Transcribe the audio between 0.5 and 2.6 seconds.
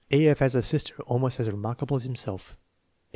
a sister almost as remarkable as himself.